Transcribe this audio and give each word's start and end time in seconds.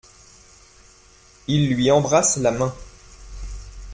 Il 1.47 1.75
lui 1.75 1.91
embrasse 1.91 2.37
la 2.37 2.49
main. 2.49 2.73